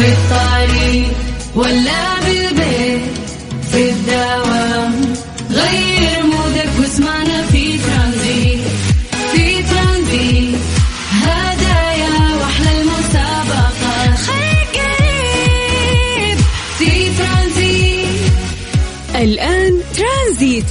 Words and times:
في 0.00 0.06
الطريق 0.12 1.12
ولا 1.54 2.20
بالبيت 2.24 2.49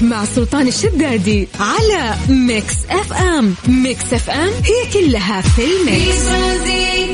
مع 0.02 0.26
سلطان 0.26 0.68
الشدادي 0.68 1.48
على 1.60 2.16
Mix 2.30 2.86
FM. 2.90 3.54
Mix 3.84 4.14
FM 4.14 4.50
هي 4.50 4.94
كلها 4.94 5.42
في 5.42 5.62
ال 5.62 5.75
mix. 5.75 6.30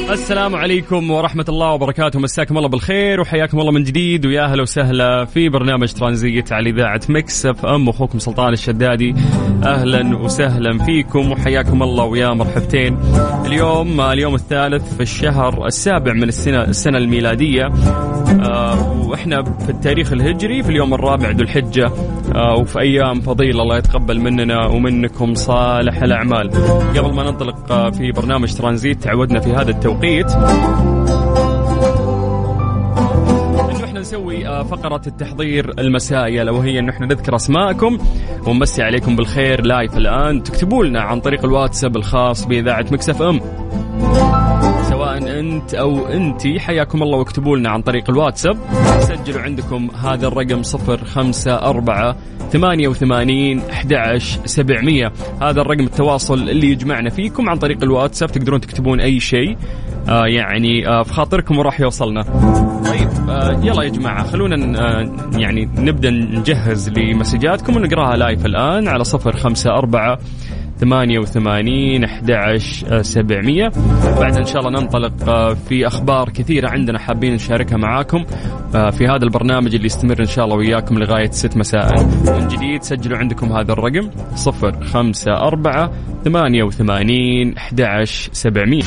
السلام 0.10 0.56
عليكم 0.56 1.12
ورحمة 1.12 1.46
الله 1.50 1.72
وبركاته. 1.72 2.20
مساكم 2.20 2.58
الله 2.58 2.70
بالخير 2.70 3.22
وحياكم 3.22 3.60
الله 3.60 3.72
من 3.72 3.84
جديد 3.84 4.26
ويا 4.26 4.46
أهلا 4.46 4.62
وسهلا 4.62 5.26
في 5.26 5.50
برنامج 5.50 5.94
ترانزيت 5.94 6.52
على 6.52 6.70
إذاعة 6.70 7.02
Mix 7.10 7.46
FM. 7.46 7.90
أخوكم 7.90 8.20
سلطان 8.20 8.54
الشدادي 8.54 9.16
أهلا 9.64 10.18
وسهلا 10.18 10.86
فيكم 10.86 11.32
وحياكم 11.32 11.84
الله 11.84 12.04
ويا 12.04 12.30
مرحبتين. 12.30 12.98
اليوم 13.46 14.02
اليوم 14.02 14.36
الثالث 14.36 14.96
في 14.96 15.04
الشهر 15.04 15.66
السابع 15.66 16.14
من 16.14 16.30
السنة 16.30 16.64
السنة 16.64 16.98
الميلادية. 16.98 17.66
آه 17.66 19.06
وإحنا 19.08 19.44
في 19.44 19.70
التاريخ 19.70 20.12
الهجري 20.12 20.64
في 20.64 20.70
اليوم 20.70 20.94
الرابع 20.94 21.30
ذو 21.30 21.42
الحجة. 21.42 21.92
آه 22.36 22.56
وفي 22.76 22.84
أيام 22.84 23.22
فضيلة. 23.22 23.62
الله 23.62 23.78
يتقبل 23.78 24.20
مننا 24.20 24.66
ومنكم 24.66 25.34
صالح 25.34 26.02
الأعمال. 26.02 26.50
قبل 26.98 27.14
ما 27.14 27.24
ننطلق 27.24 27.90
في 27.90 28.12
برنامج 28.12 28.54
ترانزيت 28.54 29.04
تعودنا 29.04 29.40
في 29.40 29.50
هذا 29.50 29.70
التوقيت. 29.70 30.32
نسوي 33.94 34.48
آه، 34.48 34.64
فقرة 34.64 35.02
التحضير 35.08 35.72
المسائية. 35.80 36.44
اللي 36.44 36.58
هي 36.58 36.80
انه 36.80 36.92
إحنا 36.92 37.06
نذكر 37.06 37.36
أسماءكم 37.36 37.98
ونمسي 38.48 38.84
عليكم 38.84 39.16
بالخير 39.16 39.66
live 39.66 39.98
الآن. 39.98 40.44
تكتبوا 40.44 40.86
لنا 40.86 41.02
عن 41.02 41.20
طريق 41.20 41.46
الواتساب 41.46 41.96
الخاص 41.96 42.46
بإذاعة 42.46 42.86
Mix 42.92 43.22
FM. 43.22 43.40
أنت 45.40 45.74
أو 45.74 46.08
أنتي 46.08 46.60
حياكم 46.60 47.04
الله 47.04 47.18
واكتبوا 47.18 47.58
لنا 47.58 47.70
عن 47.70 47.82
طريق 47.82 48.10
الواتساب. 48.10 48.58
سجلوا 49.00 49.42
عندكم 49.42 49.90
هذا 50.04 50.28
الرقم 50.28 50.64
صفر 50.64 51.06
خمسة 51.06 51.56
أربعة 51.56 52.16
ثمانية 52.52 52.88
وثمانين 52.88 53.62
أحد 53.72 54.18
سبعمية. 54.46 55.12
هذا 55.42 55.62
الرقم 55.62 55.84
التواصل 55.84 56.50
اللي 56.50 56.72
يجمعنا 56.72 57.10
فيكم 57.10 57.50
عن 57.50 57.58
طريق 57.58 57.84
الواتساب. 57.84 58.32
تقدرون 58.32 58.62
تكتبون 58.62 59.00
أي 59.00 59.20
شيء 59.20 59.58
آه 60.10 60.26
يعني 60.26 60.88
آه 60.88 61.04
في 61.04 61.14
خاطركم 61.14 61.58
وراح 61.58 61.82
يوصلنا. 61.82 62.22
طيب 62.86 63.30
آه 63.30 63.60
يلا 63.64 63.84
يا 63.84 63.90
جماعة 63.90 64.24
خلونا 64.24 64.80
آه 64.80 65.12
يعني 65.38 65.70
نبدأ 65.78 66.10
نجهز 66.10 66.90
لمسجاتكم 66.90 67.76
ونقراها 67.76 68.18
لايف 68.18 68.46
الآن 68.46 68.88
على 68.88 69.04
صفر 69.04 69.36
خمسة 70.82 70.96
أربعة 70.96 71.16
ثمانية 71.16 71.20
وثمانين 71.20 72.04
أحد 72.04 72.32
سبعمية. 73.02 73.72
بعد 74.20 74.38
إن 74.38 74.46
شاء 74.46 74.60
الله 74.60 74.82
ننطلق 74.82 75.30
آه، 75.30 75.58
في 75.70 75.88
أخبار 75.88 76.30
كثيرة 76.30 76.70
عندنا 76.70 77.00
حابين 77.00 77.34
نشاركها 77.34 77.78
معاكم. 77.78 78.26
آه، 78.76 78.90
في 78.90 79.08
هذا 79.08 79.24
البرنامج 79.24 79.76
اللي 79.76 79.86
يستمر 79.86 80.20
إن 80.20 80.26
شاء 80.26 80.46
الله 80.46 80.56
وياكم 80.56 81.00
لغاية 81.00 81.32
ست 81.32 81.58
مساء. 81.58 82.04
من 82.40 82.48
جديد 82.48 82.84
سجلوا 82.84 83.18
عندكم 83.18 83.52
هذا 83.52 83.74
الرقم 83.74 84.10
صفر 84.36 84.84
خمسة 84.86 85.32
أربعة 85.32 85.92
ثمانية 86.26 86.64
وثمانين 86.64 87.58
أحد 87.58 87.82
سبعمية. 88.34 88.84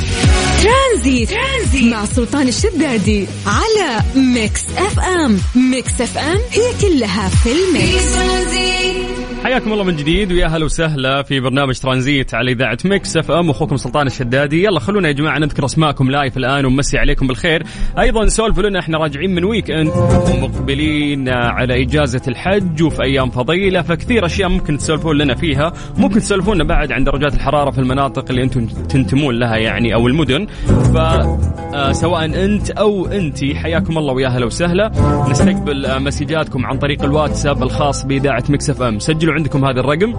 ترانزيت. 0.62 1.31
ترانزيت 1.31 1.92
مع 1.92 2.05
سلطان 2.05 2.48
الشدادي 2.48 3.27
على 3.47 4.00
Mix 4.34 4.64
FM. 4.78 5.38
Mix 5.70 6.00
FM 6.00 6.38
هي 6.53 6.89
كلها 6.89 7.28
في 7.28 7.50
ال 7.52 7.65
mix. 7.65 8.14
ترانزيت 8.14 9.07
حياكم 9.44 9.72
الله 9.72 9.84
من 9.84 9.97
جديد 9.97 10.33
ويا 10.33 10.47
هلا 10.47 10.64
وسهلا 10.64 11.22
في 11.22 11.41
برنامج 11.41 11.78
ترانزيت 11.78 12.34
على 12.34 12.53
إذاعة 12.53 12.78
Mix 12.84 13.16
FM. 13.16 13.50
أخوكم 13.50 13.76
سلطان 13.76 14.06
الشدادي. 14.06 14.65
يلا 14.65 14.81
خلونا 14.81 15.09
يا 15.09 15.12
جماعة 15.12 15.38
نذكر 15.38 15.65
أسماءكم 15.65 16.10
live 16.10 16.36
الآن 16.37 16.65
ونمسي 16.66 16.99
عليكم 16.99 17.26
بالخير. 17.26 17.62
أيضا 17.98 18.27
سولفوا 18.27 18.62
لنا 18.62 18.78
إحنا 18.78 18.98
راجعين 18.98 19.34
من 19.34 19.44
weekend 19.44 19.92
ومقبلين 20.34 21.28
على 21.28 21.82
إجازة 21.82 22.22
الحج 22.28 22.82
وفي 22.82 23.03
أيام 23.03 23.31
فضيلة 23.31 23.82
فكثير 23.82 24.27
أشياء 24.27 24.48
ممكن 24.48 24.78
تسولفون 24.78 25.19
لنا 25.19 25.34
فيها. 25.34 25.72
ممكن 25.97 26.21
تسولفون 26.21 26.54
لنا 26.54 26.65
بعد 26.65 26.93
عن 26.93 27.04
درجات 27.04 27.34
الحرارة 27.34 27.71
في 27.71 27.78
المناطق 27.78 28.25
اللي 28.31 28.43
أنتم 28.43 28.66
تنتمون 28.66 29.34
لها 29.34 29.56
يعني 29.56 29.94
أو 29.94 30.09
المدن. 30.09 30.47
فسواء 30.66 32.25
أنت 32.25 32.71
أو 32.71 33.06
أنتي 33.06 33.54
حياكم 33.54 33.98
الله 33.98 34.12
ويا 34.12 34.28
هلا 34.28 34.47
وسهلا. 34.47 34.91
نستقبل 35.31 35.87
آه، 35.87 35.98
مسجاتكم 35.98 36.66
عن 36.66 36.78
طريق 36.78 37.04
الواتساب 37.04 37.62
الخاص 37.62 38.04
بإذاعة 38.04 38.44
Mix 38.48 38.70
FM. 38.70 38.98
سجلوا 39.28 39.41
عندكم 39.41 39.65
هذا 39.65 39.81
الرقم. 39.81 40.11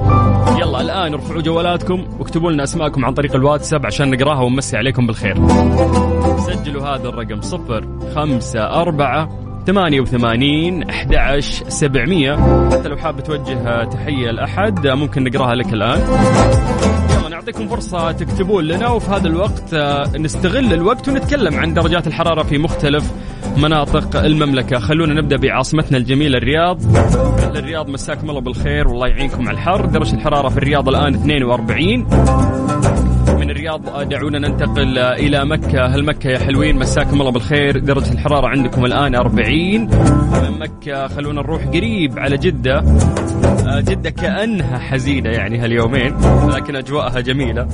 يلا 0.62 0.82
الآن 0.82 1.14
ارفعوا 1.14 1.42
جوالاتكم 1.42 2.06
واكتبوا 2.20 2.52
لنا 2.52 2.64
أسماءكم 2.64 3.06
عن 3.06 3.14
طريق 3.14 3.36
الواتساب 3.36 3.86
عشان 3.86 4.12
نقراها 4.12 4.42
ونمسي 4.42 4.78
عليكم 4.78 5.08
بالخير. 5.08 5.36
سجلوا 6.38 6.84
هذا 6.88 7.10
الرقم 7.10 7.42
صفر 7.42 7.88
خمسة 8.16 8.82
أربعة 8.82 9.30
ثمانية 9.68 10.02
وثمانين 10.02 10.90
أحد 10.90 11.40
سبعمية. 11.68 12.36
حتى 12.72 12.88
لو 12.90 12.98
حاب 12.98 13.24
توجه 13.24 13.84
تحية 13.84 14.32
لأحد 14.32 14.88
ممكن 14.88 15.24
نقراها 15.24 15.56
لك 15.56 15.74
الآن. 15.74 16.00
يلا 17.20 17.30
نعطيكم 17.30 17.68
فرصة 17.68 18.12
تكتبون 18.12 18.64
لنا 18.64 18.90
وفي 18.90 19.12
هذا 19.12 19.28
الوقت 19.28 19.74
آه، 19.74 20.18
نستغل 20.18 20.74
الوقت 20.74 21.10
ونتكلم 21.10 21.56
عن 21.56 21.74
درجات 21.74 22.08
الحرارة 22.08 22.44
في 22.44 22.58
مختلف 22.58 23.12
مناطق 23.58 24.24
المملكة. 24.24 24.80
خلونا 24.80 25.14
نبدأ 25.14 25.38
بعاصمتنا 25.38 25.98
الجميلة 25.98 26.38
الرياض. 26.38 26.82
أهل 27.50 27.58
الرياض 27.58 27.90
مساكم 27.90 28.30
الله 28.30 28.42
بالخير 28.42 28.88
والله 28.88 29.08
يعينكم 29.08 29.48
على 29.48 29.58
الحر. 29.58 29.86
درجة 29.86 30.16
الحرارة 30.16 30.50
في 30.50 30.58
الرياض 30.58 30.90
الآن 30.90 31.14
42 31.16 32.08
من 33.40 33.50
الرياض 33.50 34.10
دعونا 34.10 34.40
ننتقل 34.40 34.98
إلى 34.98 35.46
مكة. 35.46 35.86
هل 35.86 36.06
مكة 36.06 36.30
يا 36.30 36.40
حلوين 36.40 36.80
مساكم 36.80 37.22
الله 37.22 37.32
بالخير. 37.32 37.80
درجة 37.80 38.14
الحرارة 38.14 38.48
عندكم 38.48 38.86
الآن 38.86 39.16
40 39.16 39.82
من 39.82 40.60
مكة 40.60 41.08
خلونا 41.08 41.42
نروح 41.42 41.64
قريب 41.64 42.20
على 42.20 42.38
جدة. 42.38 42.84
آه، 43.68 43.80
جدة 43.80 44.10
كأنها 44.10 44.78
حزينة 44.78 45.30
يعني 45.30 45.58
هاليومين 45.58 46.16
لكن 46.56 46.76
أجواءها 46.76 47.20
جميلة. 47.20 47.68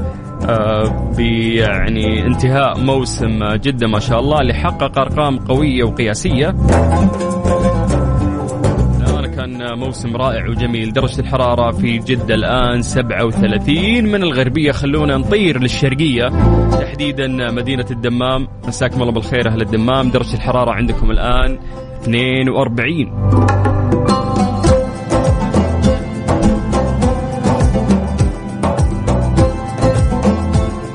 آه، 0.49 1.13
يعني 1.55 2.27
انتهاء 2.27 2.79
موسم 2.79 3.53
جدة 3.53 3.87
ما 3.87 3.99
شاء 3.99 4.19
الله 4.19 4.41
اللي 4.41 4.53
حقق 4.53 4.99
أرقام 4.99 5.39
قوية 5.39 5.83
وقياسية. 5.83 6.55
كان 9.45 9.79
موسم 9.79 10.15
رائع 10.17 10.49
وجميل. 10.49 10.93
درجة 10.93 11.19
الحرارة 11.19 11.71
في 11.71 11.97
جدة 11.97 12.35
الآن 12.35 12.81
37 12.81 14.05
من 14.05 14.23
الغربية 14.23 14.71
خلونا 14.71 15.17
نطير 15.17 15.61
للشرقية. 15.61 16.29
تحديدا 16.71 17.27
مدينة 17.51 17.85
الدمام. 17.91 18.47
مساكم 18.67 19.01
الله 19.01 19.11
بالخير 19.11 19.47
أهل 19.47 19.61
الدمام. 19.61 20.09
درجة 20.09 20.35
الحرارة 20.35 20.71
عندكم 20.71 21.11
الآن 21.11 21.59
42 22.01 23.05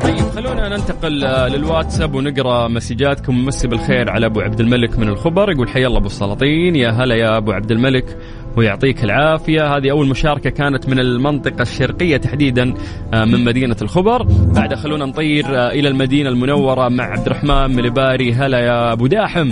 طيب 0.03 0.25
ننتقل 0.71 1.13
للواتساب 1.53 2.15
ونقرأ 2.15 2.69
مسجاتكم. 2.69 3.45
مسي 3.45 3.69
بالخير 3.69 4.11
على 4.11 4.27
أبو 4.27 4.41
عبد 4.41 4.61
الملك 4.61 4.99
من 4.99 5.09
الخبر. 5.09 5.51
يقول 5.51 5.69
حي 5.69 5.87
الله 5.87 5.99
أبو 5.99 6.07
السلاطين. 6.07 6.77
يا 6.77 6.91
هلا 6.91 7.15
يا 7.15 7.37
أبو 7.37 7.53
عبد 7.53 7.71
الملك. 7.71 8.17
ويعطيك 8.57 9.05
العافية. 9.05 9.77
هذه 9.77 9.91
أول 9.91 10.09
مشاركة 10.09 10.51
كانت 10.51 10.89
من 10.89 10.99
المنطقة 10.99 11.63
الشرقية 11.63 12.17
تحديدا 12.17 12.75
آه، 13.15 13.25
من 13.25 13.45
مدينة 13.45 13.77
الخبر. 13.83 14.23
بعد 14.55 14.75
خلونا 14.75 15.07
نطير 15.07 15.45
آه، 15.47 15.71
إلى 15.71 15.89
المدينة 15.89 16.29
المنورة 16.29 16.89
مع 16.89 17.05
عبد 17.05 17.27
الرحمن 17.27 17.77
من 17.77 17.85
الباري 17.85 18.33
هلا 18.33 18.59
يا 18.59 18.93
أبو 18.93 19.07
داحم. 19.07 19.51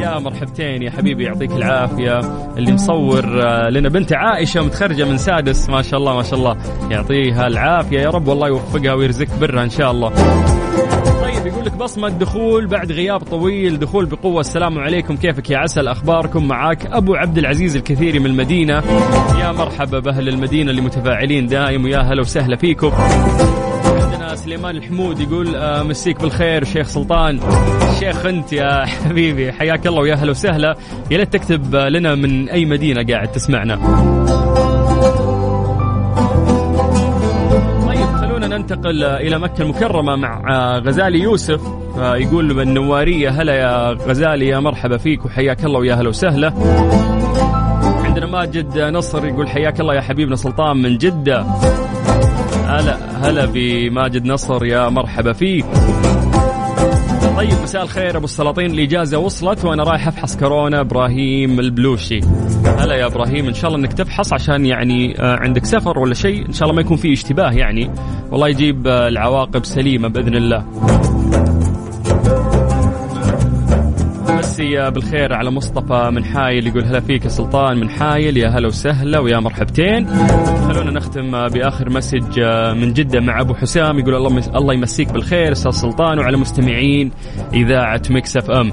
يا 0.00 0.18
مرحبتين 0.18 0.82
يا 0.82 0.90
حبيبي 0.90 1.24
يعطيك 1.24 1.52
العافية. 1.52 2.20
اللي 2.56 2.72
مصور 2.72 3.42
آه، 3.42 3.70
لنا 3.70 3.88
بنت 3.88 4.12
عائشة 4.12 4.62
متخرجة 4.62 5.04
من 5.04 5.16
سادس. 5.16 5.68
ما 5.68 5.82
شاء 5.82 6.00
الله 6.00 6.16
ما 6.16 6.22
شاء 6.22 6.34
الله. 6.38 6.56
يعطيها 6.90 7.46
العافية. 7.46 8.00
يا 8.00 8.10
رب 8.10 8.28
والله 8.28 8.48
يوفقها 8.48 8.92
ويرزقك 8.92 9.38
برها 9.40 9.64
إن 9.64 9.70
شاء 9.70 9.90
الله. 9.90 10.12
طيب 11.40 11.52
يقول 11.52 11.64
لك 11.64 11.72
بصمة 11.72 12.08
دخول 12.08 12.66
بعد 12.66 12.92
غياب 12.92 13.20
طويل 13.20 13.78
دخول 13.78 14.06
بقوة. 14.06 14.40
السلام 14.40 14.78
عليكم 14.78 15.16
كيفك 15.16 15.50
يا 15.50 15.58
عسل؟ 15.58 15.88
أخباركم 15.88 16.48
معاك 16.48 16.86
أبو 16.86 17.14
عبد 17.14 17.38
العزيز 17.38 17.76
الكثيري 17.76 18.18
من 18.18 18.26
المدينة. 18.26 18.82
يا 19.40 19.52
مرحبا 19.52 19.98
بأهل 19.98 20.28
المدينة 20.28 20.70
اللي 20.70 20.82
متفاعلين 20.82 21.46
دائم 21.46 21.84
ويا 21.84 21.98
هلا 21.98 22.20
وسهلا 22.20 22.56
فيكم. 22.56 22.92
عندنا 24.02 24.34
سليمان 24.34 24.76
الحمود 24.76 25.20
يقول 25.20 25.56
آه، 25.56 25.82
مسيك 25.82 26.20
بالخير 26.20 26.64
شيخ 26.64 26.88
سلطان. 26.88 27.40
شيخ 28.00 28.26
أنت 28.26 28.52
يا 28.52 28.84
حبيبي 29.04 29.52
حياك 29.52 29.86
الله 29.86 30.00
ويا 30.00 30.14
هلا 30.14 30.30
وسهلا. 30.30 30.76
يا 31.10 31.18
ليت 31.18 31.32
تكتب 31.32 31.74
آه، 31.74 31.88
لنا 31.88 32.14
من 32.14 32.48
أي 32.48 32.64
مدينة 32.64 33.04
قاعد 33.12 33.32
تسمعنا. 33.32 33.74
ننتقل 38.70 39.04
إلى 39.04 39.38
مكة 39.38 39.62
المكرمة 39.62 40.16
مع 40.16 40.78
غزالي 40.78 41.20
يوسف. 41.20 41.60
يقول 41.96 42.60
النواريه 42.60 43.30
هلا 43.30 43.54
يا 43.54 43.90
غزالي 43.92 44.48
يا 44.48 44.60
مرحبا 44.60 44.96
فيك 44.96 45.24
وحياك 45.24 45.64
الله 45.64 45.78
ويا 45.78 45.94
هلا 45.94 46.08
وسهلا. 46.08 46.52
عندنا 48.04 48.26
ماجد 48.26 48.78
نصر 48.78 49.26
يقول 49.26 49.48
حياك 49.48 49.80
الله 49.80 49.94
يا 49.94 50.00
حبيبنا 50.00 50.36
سلطان 50.36 50.76
من 50.76 50.98
جدة. 50.98 51.42
هلا 52.66 52.96
هلا 53.22 53.46
بماجد 53.54 54.26
نصر 54.26 54.64
يا 54.64 54.88
مرحبا 54.88 55.32
فيك. 55.32 55.66
طيب 57.36 57.52
مساء 57.62 57.82
الخير 57.82 58.16
أبو 58.16 58.24
السلاطين 58.24 58.70
الإجازة 58.70 59.18
وصلت 59.18 59.64
وأنا 59.64 59.82
رايح 59.82 60.08
أفحص 60.08 60.36
كورونا 60.36 60.80
إبراهيم 60.80 61.60
البلوشي. 61.60 62.20
هلا 62.78 62.94
يا 62.94 63.06
إبراهيم 63.06 63.46
إن 63.48 63.54
شاء 63.54 63.70
الله 63.70 63.80
إنك 63.80 63.92
تفحص 63.92 64.32
عشان 64.32 64.66
يعني 64.66 65.20
آه، 65.20 65.36
عندك 65.36 65.64
سفر 65.64 65.98
ولا 65.98 66.14
شيء 66.14 66.46
إن 66.48 66.52
شاء 66.52 66.62
الله 66.68 66.74
ما 66.74 66.80
يكون 66.80 66.96
في 66.96 67.12
اشتباه 67.12 67.52
يعني. 67.52 67.90
والله 68.30 68.48
يجيب 68.48 68.86
آه، 68.86 69.08
العواقب 69.08 69.64
سليمة 69.64 70.08
بإذن 70.08 70.34
الله. 70.34 70.64
مسي 74.38 74.90
بالخير 74.90 75.32
على 75.34 75.50
مصطفى 75.50 76.10
من 76.12 76.24
حايل 76.24 76.66
يقول 76.66 76.84
هلا 76.84 77.00
فيك 77.00 77.24
يا 77.24 77.28
سلطان 77.28 77.76
من 77.80 77.90
حايل 77.90 78.36
يا 78.36 78.48
هلا 78.48 78.66
وسهلا 78.68 79.18
ويا 79.18 79.38
مرحبتين. 79.40 80.06
خلونا 80.68 80.90
نختم 80.90 81.48
بآخر 81.48 81.90
message 81.90 82.40
من 82.76 82.92
جدة 82.92 83.20
مع 83.20 83.40
أبو 83.40 83.54
حسام 83.54 83.98
يقول 83.98 84.14
الله 84.14 84.42
الله 84.56 84.74
يمسيك 84.74 85.12
بالخير 85.12 85.52
أستاذ 85.52 85.70
سلطان 85.70 86.18
وعلى 86.18 86.36
مستمعين 86.36 87.10
إذاعة 87.54 88.02
Mix 88.10 88.36
FM. 88.36 88.72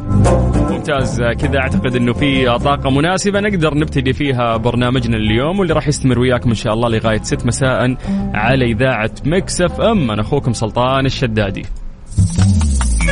ممتاز. 0.77 1.21
كذا 1.21 1.59
أعتقد 1.59 1.95
إنه 1.95 2.13
في 2.13 2.45
طاقة 2.45 2.89
مناسبة 2.89 3.39
نقدر 3.39 3.77
نبتدي 3.77 4.13
فيها 4.13 4.57
برنامجنا 4.57 5.17
اليوم 5.17 5.59
واللي 5.59 5.73
راح 5.73 5.87
يستمر 5.87 6.19
وياكم 6.19 6.49
إن 6.49 6.55
شاء 6.55 6.73
الله 6.73 6.89
لغاية 6.89 7.21
6 7.23 7.45
مساء 7.45 7.95
على 8.33 8.65
إذاعة 8.65 9.11
Mix 9.25 9.61
FM. 9.61 10.11
أنا 10.11 10.21
أخوكم 10.21 10.53
سلطان 10.53 11.05
الشدادي. 11.05 11.65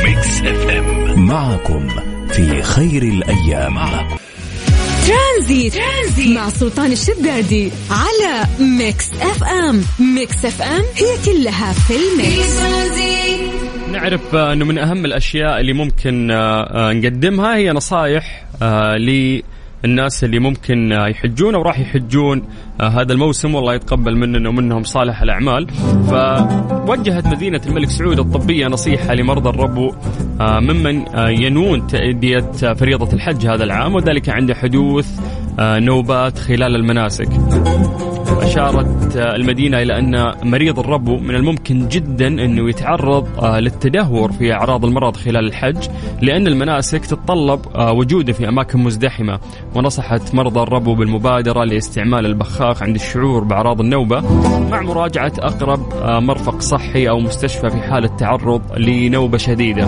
Mix 0.04 0.40
FM. 0.40 1.26
معكم 1.26 1.88
في 2.28 2.62
خير 2.62 3.02
الأيام. 3.02 3.78
ترانزيت. 5.06 5.74
ترانزيت 5.74 6.36
مع 6.36 6.48
سلطان 6.48 6.92
الشدادي 6.92 7.70
على 7.90 8.44
Mix 8.78 9.10
FM. 9.14 9.82
Mix 10.14 10.44
FM 10.44 10.82
هي 10.96 11.16
كلها 11.24 11.72
في 11.72 11.94
ال 11.96 12.30
mix. 12.30 13.65
نعرف 13.92 14.34
إنه 14.34 14.64
من 14.64 14.78
أهم 14.78 15.04
الأشياء 15.04 15.60
اللي 15.60 15.72
ممكن 15.72 16.30
آه، 16.30 16.90
آه، 16.90 16.92
نقدمها 16.92 17.56
هي 17.56 17.72
نصائح 17.72 18.44
آه، 18.62 18.96
الناس 19.84 20.24
اللي 20.24 20.38
ممكن 20.38 20.92
يحجون 20.92 21.54
أو 21.54 21.62
راح 21.62 21.78
يحجون 21.78 22.42
آه، 22.80 22.88
هذا 22.88 23.12
الموسم 23.12 23.54
والله 23.54 23.74
يتقبل 23.74 24.16
مننا 24.16 24.48
ومنهم 24.48 24.82
صالح 24.82 25.22
الأعمال. 25.22 25.68
فوجهت 26.08 27.26
مدينة 27.26 27.60
الملك 27.66 27.88
سعود 27.88 28.18
الطبية 28.18 28.66
نصيحة 28.66 29.14
لمرضى 29.14 29.48
الربو 29.48 29.92
آه، 30.40 30.60
ممن 30.60 31.08
آه، 31.08 31.28
ينوون 31.28 31.86
تأدية 31.86 32.50
فريضة 32.52 33.12
الحج 33.12 33.46
هذا 33.46 33.64
العام 33.64 33.94
وذلك 33.94 34.28
عند 34.28 34.52
حدوث 34.52 35.20
نوبات 35.60 36.38
خلال 36.38 36.74
المناسك. 36.76 37.28
أشارت 38.46 39.16
المدينة 39.16 39.82
إلى 39.82 39.98
أن 39.98 40.32
مريض 40.42 40.78
الربو 40.78 41.16
من 41.16 41.34
الممكن 41.34 41.88
جدا 41.88 42.26
أنه 42.26 42.68
يتعرض 42.68 43.44
آه، 43.44 43.60
للتدهور 43.60 44.32
في 44.32 44.52
أعراض 44.52 44.84
المرض 44.84 45.16
خلال 45.16 45.46
الحج 45.46 45.76
لأن 46.22 46.46
المناسك 46.46 47.06
تتطلب 47.06 47.60
آه، 47.74 47.92
وجوده 47.92 48.32
في 48.32 48.48
أماكن 48.48 48.78
مزدحمة. 48.78 49.40
ونصحت 49.74 50.34
مرضى 50.34 50.60
الربو 50.60 50.94
بالمبادرة 50.94 51.64
لاستعمال 51.64 52.26
البخاخ 52.26 52.82
عند 52.82 52.94
الشعور 52.94 53.44
بأعراض 53.44 53.80
النوبة 53.80 54.20
مع 54.70 54.80
مراجعة 54.82 55.32
أقرب 55.38 55.92
آه، 55.92 56.20
مرفق 56.20 56.60
صحي 56.60 57.08
أو 57.08 57.20
مستشفى 57.20 57.70
في 57.70 57.80
حالة 57.80 58.08
تعرض 58.16 58.62
لنوبة 58.78 59.38
شديدة. 59.38 59.86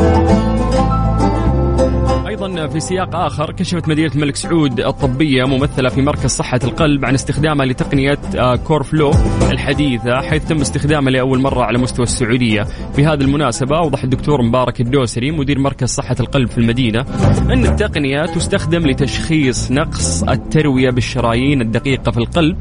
أيضا 2.29 2.67
في 2.67 2.81
سياق 2.81 3.17
آخر 3.17 3.53
كشفت 3.53 3.89
مدينة 3.89 4.11
الملك 4.15 4.37
سعود 4.37 4.81
الطبية 4.81 5.45
ممثلة 5.45 5.89
في 5.89 6.03
مركز 6.03 6.31
صحة 6.31 6.61
القلب 6.65 7.05
عن 7.05 7.15
استخدامها 7.15 7.67
لتقنية 7.67 8.19
آه، 8.37 8.57
كور 8.57 8.83
فلو 8.83 9.13
الحديثة 9.51 10.21
حيث 10.21 10.45
تم 10.45 10.61
استخدامها 10.61 11.11
لأول 11.11 11.41
مرة 11.41 11.63
على 11.63 11.79
مستوى 11.79 12.03
السعودية. 12.03 12.63
في 12.97 13.07
هذه 13.07 13.21
المناسبة 13.21 13.79
اوضح 13.79 14.03
الدكتور 14.03 14.43
مبارك 14.43 14.81
الدوسري 14.81 15.31
مدير 15.31 15.59
مركز 15.59 15.89
صحة 15.89 16.17
القلب 16.21 16.49
في 16.49 16.59
المدينة 16.59 17.01
أن 17.41 17.67
التقنية 17.67 18.27
تستخدم 18.27 18.87
لتشخيص 18.87 19.71
نقص 19.71 20.23
التروية 20.23 20.91
بالشرايين 20.91 21.61
الدقيقة 21.61 22.11
في 22.11 22.19
القلب. 22.19 22.57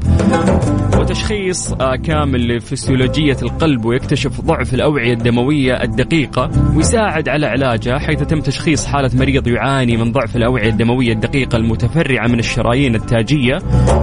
وتشخيص 1.08 1.72
آه، 1.72 1.96
كامل 1.96 2.56
لفسيولوجية 2.56 3.36
القلب 3.42 3.84
ويكتشف 3.84 4.40
ضعف 4.40 4.74
الأوعية 4.74 5.12
الدموية 5.12 5.82
الدقيقة 5.82 6.50
ويساعد 6.76 7.28
على 7.28 7.46
علاجها 7.46 7.98
حيث 7.98 8.22
تم 8.22 8.40
تشخيص 8.40 8.86
حالة 8.86 9.10
مريض 9.14 9.46
يعاني 9.46 9.96
من 9.96 10.12
ضعف 10.12 10.36
الأوعية 10.36 10.68
الدموية 10.68 11.12
الدقيقة 11.12 11.56
المتفرعة 11.56 12.26
من 12.26 12.38
الشرايين 12.38 12.94
التاجية. 12.94 13.58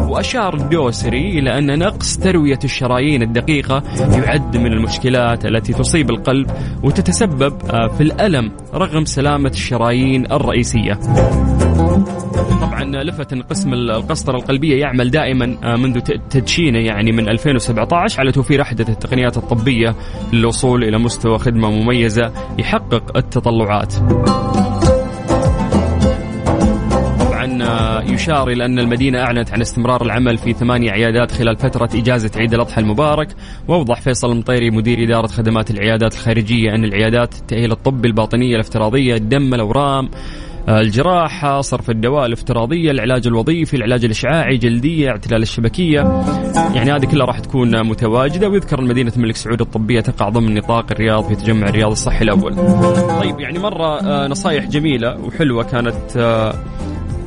وأشار 0.10 0.54
الدوسري 0.54 1.40
إلى 1.40 1.58
أن 1.58 1.80
نقص 1.80 2.18
تروية 2.18 2.60
الشرايين 2.64 3.22
الدقيقة 3.22 3.84
يعد 4.00 4.58
من 4.58 4.74
المشكلات 4.74 5.46
التي 5.46 5.74
تصيب 5.74 6.10
القلب 6.10 6.48
وتتسبب 6.84 7.54
آه، 7.70 7.88
في 7.88 8.04
الألم 8.04 8.52
رغم 8.74 9.06
سلامة 9.06 9.50
الشرايين 9.50 10.32
الرئيسية. 10.32 11.00
طبعا 12.62 13.04
لفت 13.04 13.34
ان 13.34 13.42
قسم 13.42 13.74
القسطرة 13.74 14.38
القلبية 14.38 14.80
يعمل 14.82 15.12
دائما 15.12 15.58
آه، 15.64 15.76
منذ 15.76 16.00
تدشينه 16.30 16.80
يعني 16.80 17.12
من 17.12 17.30
2017 17.30 18.20
على 18.20 18.32
توفير 18.32 18.62
احدث 18.62 18.90
التقنيات 18.90 19.38
الطبية 19.38 19.96
للوصول 20.34 20.84
إلى 20.84 20.98
مستوى 20.98 21.38
خدمة 21.38 21.70
مميزة 21.70 22.32
يحقق 22.60 23.18
التطلعات. 23.18 23.94
آه، 27.62 28.02
يشار 28.02 28.50
إلى 28.50 28.66
أن 28.66 28.80
المدينة 28.80 29.20
أعلنت 29.20 29.52
عن 29.52 29.62
استمرار 29.62 30.02
العمل 30.02 30.38
في 30.38 30.54
ثمانية 30.54 30.92
عيادات 30.92 31.32
خلال 31.32 31.58
فترة 31.58 31.90
إجازة 31.94 32.32
عيد 32.36 32.54
الأضحى 32.54 32.82
المبارك 32.82 33.28
وأوضح 33.68 34.02
فيصل 34.02 34.32
المطيري 34.32 34.70
مدير 34.70 35.04
إدارة 35.04 35.28
خدمات 35.28 35.72
العيادات 35.72 36.14
الخارجية 36.14 36.76
أن 36.76 36.84
العيادات 36.84 37.36
التأهيل 37.36 37.72
الطبي 37.72 38.08
الباطنية 38.08 38.56
الافتراضية 38.56 39.16
الدم 39.16 39.54
الأورام 39.54 40.10
الجراحة 40.70 41.62
صرف 41.62 41.90
الدواء 41.90 42.26
الافتراضية 42.26 42.92
العلاج 42.92 43.28
الوظيفي 43.28 43.76
العلاج 43.78 44.06
الإشعاعي 44.06 44.58
جلدية 44.58 45.10
اعتلال 45.10 45.42
الشبكية. 45.42 46.24
يعني 46.76 46.92
هذه 46.92 47.06
كلها 47.06 47.26
راح 47.26 47.40
تكون 47.40 47.88
متواجدة 47.88 48.50
ويذكر 48.50 48.82
مدينة 48.82 49.12
الملك 49.18 49.36
سعود 49.36 49.62
الطبية 49.62 50.02
تقع 50.02 50.30
ضمن 50.30 50.54
نطاق 50.54 50.92
الرياض 50.92 51.24
في 51.24 51.36
تجمع 51.36 51.68
الرياض 51.68 51.92
الصحي 51.92 52.24
الأول. 52.24 52.56
طيب 53.22 53.40
يعني 53.40 53.60
مرة 53.60 54.00
آه، 54.00 54.28
نصايح 54.28 54.66
جميلة 54.66 55.18
وحلوة 55.20 55.64
كانت 55.64 56.18
آه، 56.18 56.56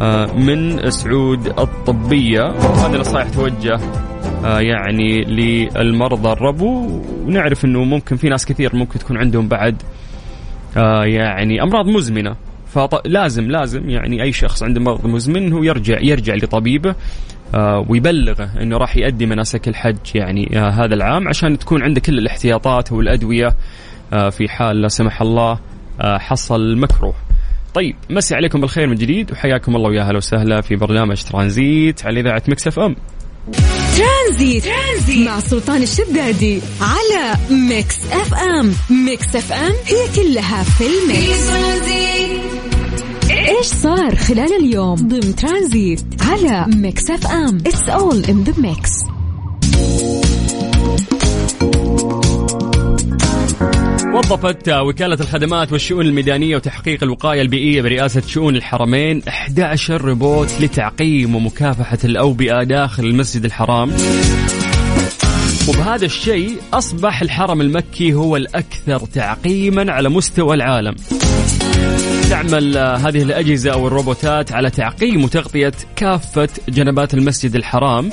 آه، 0.02 0.33
من 0.33 0.90
سعود 0.90 1.47
الطبية. 1.47 2.42
هذه 2.50 2.97
نصائح 2.97 3.28
توجه 3.28 3.80
يعني 4.45 5.25
للمرضى 5.25 6.33
الربو. 6.33 7.02
ونعرف 7.26 7.64
إنه 7.64 7.85
ممكن 7.85 8.16
في 8.16 8.28
ناس 8.28 8.47
كثير 8.47 8.76
ممكن 8.76 8.99
تكون 8.99 9.16
عندهم 9.16 9.49
بعد 9.49 9.83
يعني 11.04 11.62
أمراض 11.62 11.87
مزمنة. 11.87 12.48
فلازم 12.87 13.50
لازم 13.50 13.90
يعني 13.90 14.23
أي 14.23 14.32
شخص 14.32 14.62
عنده 14.62 14.80
مرض 14.80 15.06
مزمن 15.06 15.52
هو 15.52 15.62
يرجع 15.62 15.99
يرجع 16.00 16.35
لطبيبه 16.35 16.94
آه 17.54 17.87
ويبلغه 17.88 18.50
إنه 18.62 18.76
راح 18.76 18.97
يؤدي 18.97 19.26
مناسك 19.26 19.68
الحج 19.68 19.97
يعني 20.14 20.58
آه 20.58 20.70
هذا 20.70 20.94
العام 20.94 21.28
عشان 21.28 21.58
تكون 21.58 21.82
عنده 21.82 22.00
كل 22.00 22.18
الاحتياطات 22.18 22.92
والأدوية 22.92 23.54
آه 24.12 24.30
في 24.30 24.49
حال 24.49 24.82
لا 24.82 24.88
سمح 24.88 25.20
الله 25.23 25.58
حصل 26.00 26.76
مكروه. 26.76 27.14
طيب 27.75 27.97
مسي 28.11 28.35
عليكم 28.35 28.61
بالخير 28.61 28.87
من 28.87 28.94
جديد 28.94 29.32
وحياكم 29.32 29.76
الله 29.76 29.88
ويا 29.88 30.02
أهلا 30.02 30.16
وسهلا 30.16 30.61
في 30.61 30.76
برنامج 30.76 31.23
ترانزيت 31.23 32.06
على 32.06 32.20
إذاعة 32.20 32.42
Mix 32.49 32.66
FM. 32.66 32.97
ترانزيت. 33.97 34.64
ترانزيت 34.64 35.28
مع 35.28 35.40
سلطان 35.40 35.82
الشدادي 35.82 36.61
على 36.80 37.35
Mix 37.50 37.97
FM 38.12 38.73
Mix 39.06 39.37
FM 39.37 39.73
هي 39.87 40.14
كلها 40.16 40.62
في 40.62 40.85
ال 40.87 41.02
mix 41.02 41.50
إيش 43.49 43.67
صار 43.67 44.17
خلال 44.17 44.57
اليوم 44.64 44.95
ضمن 44.95 45.37
ترانزيت 45.37 46.00
على 46.21 46.67
Mix 46.76 47.11
FM؟ 47.11 47.56
it's 47.56 47.88
all 47.88 48.25
in 48.25 48.44
the 48.44 48.54
mix 48.61 48.90
وظفت 54.14 54.69
وكالة 54.69 55.14
الخدمات 55.21 55.73
والشؤون 55.73 56.07
الميدانية 56.07 56.57
وتحقيق 56.57 57.02
الوقاية 57.02 57.43
البيئية 57.43 57.83
برئاسة 57.83 58.23
شؤون 58.26 58.57
الحرمين 58.57 59.23
11 59.28 60.05
روبوت 60.05 60.61
لتعقيم 60.61 61.35
ومكافحة 61.35 61.99
الأوبئة 62.05 62.62
داخل 62.62 63.05
المسجد 63.05 63.45
الحرام. 63.45 63.93
وبهذا 65.69 66.05
الشيء 66.05 66.57
أصبح 66.73 67.23
الحرم 67.23 67.61
المكي 67.61 68.14
هو 68.14 68.37
الأكثر 68.37 68.99
تعقيما 68.99 69.93
على 69.93 70.09
مستوى 70.09 70.55
العالم. 70.55 70.95
تعمل 72.31 72.78
هذه 72.78 73.23
الأجهزة 73.23 73.73
أو 73.73 73.87
الروبوتات 73.87 74.52
على 74.52 74.71
تعقيم 74.71 75.25
وتغطية 75.25 75.73
كافة 75.97 76.49
جنبات 76.69 77.14
المسجد 77.14 77.57
الحرام 77.57 78.11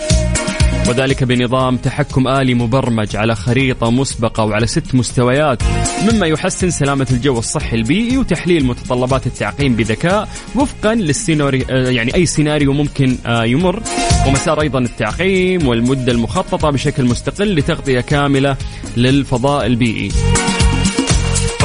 وذلك 0.88 1.24
بنظام 1.24 1.78
تحكم 1.78 2.28
آلي 2.28 2.54
مبرمج 2.54 3.16
على 3.16 3.36
خريطة 3.36 3.92
مسبقة 3.92 4.44
وعلى 4.44 4.68
ست 4.68 4.96
مستويات 4.96 5.64
مما 6.12 6.28
يحسن 6.28 6.70
سلامة 6.70 7.08
الجو 7.12 7.40
الصحي 7.40 7.76
البيئي 7.76 8.18
وتحليل 8.18 8.66
متطلبات 8.66 9.28
التعقيم 9.28 9.76
بذكاء 9.76 10.30
وفقا 10.56 10.96
للسيناريو 10.96 11.66
يعني 11.70 12.16
أي 12.16 12.26
سيناريو 12.26 12.74
ممكن 12.74 13.18
آه، 13.26 13.46
يمر 13.46 13.84
ومسار 14.28 14.62
أيضا 14.62 14.80
التعقيم 14.80 15.68
والمدة 15.68 16.12
المخططة 16.12 16.70
بشكل 16.70 17.06
مستقل 17.06 17.56
لتغطية 17.56 18.02
كاملة 18.02 18.58
للفضاء 18.98 19.66
البيئي. 19.66 20.12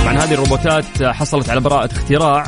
طبعا 0.01 0.13
هذه 0.13 0.33
الروبوتات 0.35 1.03
حصلت 1.03 1.51
على 1.51 1.61
براءة 1.61 1.93
اختراع 1.93 2.47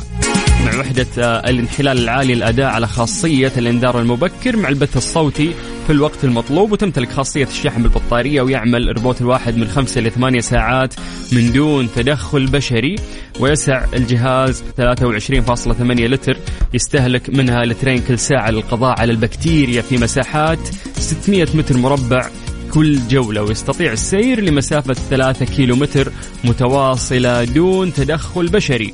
مع 0.64 0.80
وحدة 0.80 1.06
آه، 1.18 1.50
الانحلال 1.50 1.99
العالي 1.99 2.32
الأداء 2.32 2.66
على 2.66 2.87
خاصية 2.87 3.52
الإنذار 3.56 4.00
المبكر 4.00 4.56
مع 4.56 4.68
البث 4.68 4.97
الصوتي 4.97 5.54
في 5.87 5.92
الوقت 5.92 6.25
المطلوب 6.25 6.73
وتمتلك 6.73 7.11
خاصية 7.11 7.44
الشحن 7.44 7.82
بالبطارية 7.82 8.42
ويعمل 8.42 8.88
الروبوت 8.88 9.21
الواحد 9.21 9.56
من 9.56 9.68
خمسة 9.68 9.99
إلى 9.99 10.11
ثمانية 10.11 10.40
ساعات 10.40 10.94
من 11.32 11.52
دون 11.52 11.88
تدخل 11.97 12.47
بشري 12.47 12.97
ويسع 13.40 13.85
الجهاز 13.94 14.62
23.8 14.62 15.80
لتر 15.80 16.37
يستهلك 16.75 17.30
منها 17.30 17.64
لترين 17.64 18.02
كل 18.09 18.18
ساعة 18.18 18.50
للقضاء 18.50 19.00
على 19.00 19.12
البكتيريا 19.12 19.82
في 19.82 19.99
مساحات 19.99 20.59
600 20.94 21.47
متر 21.54 21.76
مربع 21.76 22.26
كل 22.75 23.09
جولة 23.09 23.43
ويستطيع 23.43 23.93
السير 23.93 24.41
لمسافة 24.41 24.95
3 24.95 25.45
كيلو 25.45 25.76
متر 25.76 26.12
متواصلة 26.45 27.45
دون 27.45 27.93
تدخل 27.93 28.47
بشري 28.47 28.93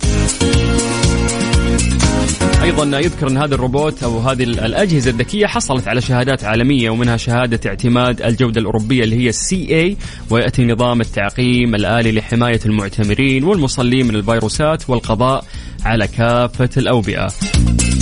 أيضا 2.62 2.98
يذكر 2.98 3.28
أن 3.28 3.36
هذا 3.36 3.54
الروبوت 3.54 4.02
أو 4.02 4.18
هذه 4.18 4.42
الأجهزة 4.42 5.10
الذكية 5.10 5.46
حصلت 5.46 5.88
على 5.88 6.00
شهادات 6.00 6.44
عالمية 6.44 6.90
ومنها 6.90 7.16
شهادة 7.16 7.70
اعتماد 7.70 8.22
الجودة 8.22 8.60
الأوروبية 8.60 9.04
اللي 9.04 9.16
هي 9.16 9.28
السي 9.28 9.68
اي 9.70 9.96
ويأتي 10.30 10.64
نظام 10.64 11.00
التعقيم 11.00 11.74
الآلي 11.74 12.12
لحماية 12.12 12.60
المعتمرين 12.66 13.44
والمصلين 13.44 14.06
من 14.06 14.14
الفيروسات 14.14 14.90
والقضاء 14.90 15.44
على 15.84 16.08
كافة 16.08 16.70
الأوبئة. 16.76 17.28